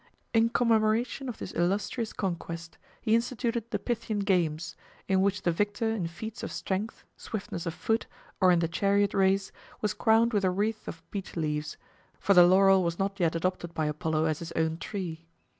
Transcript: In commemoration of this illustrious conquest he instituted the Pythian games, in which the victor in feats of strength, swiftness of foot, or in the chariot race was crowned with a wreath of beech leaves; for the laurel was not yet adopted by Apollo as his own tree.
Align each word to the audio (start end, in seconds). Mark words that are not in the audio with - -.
In 0.33 0.49
commemoration 0.49 1.29
of 1.29 1.37
this 1.37 1.51
illustrious 1.53 2.11
conquest 2.11 2.79
he 3.03 3.13
instituted 3.13 3.69
the 3.69 3.77
Pythian 3.77 4.17
games, 4.21 4.75
in 5.07 5.21
which 5.21 5.43
the 5.43 5.51
victor 5.51 5.91
in 5.91 6.07
feats 6.07 6.41
of 6.41 6.51
strength, 6.51 7.03
swiftness 7.17 7.67
of 7.67 7.75
foot, 7.75 8.07
or 8.39 8.51
in 8.51 8.57
the 8.61 8.67
chariot 8.67 9.13
race 9.13 9.51
was 9.79 9.93
crowned 9.93 10.33
with 10.33 10.43
a 10.43 10.49
wreath 10.49 10.87
of 10.87 11.03
beech 11.11 11.35
leaves; 11.35 11.77
for 12.19 12.33
the 12.33 12.47
laurel 12.47 12.81
was 12.83 12.97
not 12.97 13.19
yet 13.19 13.35
adopted 13.35 13.75
by 13.75 13.85
Apollo 13.85 14.25
as 14.25 14.39
his 14.39 14.51
own 14.53 14.77
tree. 14.79 15.27